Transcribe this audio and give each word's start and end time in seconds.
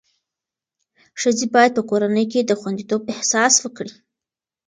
ښځې 1.21 1.45
باید 1.55 1.71
په 1.77 1.81
کورنۍ 1.89 2.25
کې 2.31 2.39
د 2.43 2.51
خوندیتوب 2.59 3.01
احساس 3.13 3.53
وکړي. 3.59 3.93